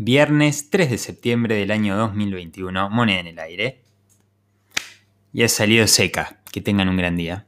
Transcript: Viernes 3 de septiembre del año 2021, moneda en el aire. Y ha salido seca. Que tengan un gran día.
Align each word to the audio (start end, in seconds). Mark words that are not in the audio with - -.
Viernes 0.00 0.70
3 0.70 0.90
de 0.90 0.96
septiembre 0.96 1.56
del 1.56 1.72
año 1.72 1.96
2021, 1.96 2.88
moneda 2.88 3.18
en 3.18 3.26
el 3.26 3.38
aire. 3.40 3.82
Y 5.32 5.42
ha 5.42 5.48
salido 5.48 5.88
seca. 5.88 6.40
Que 6.52 6.60
tengan 6.60 6.88
un 6.88 6.96
gran 6.96 7.16
día. 7.16 7.46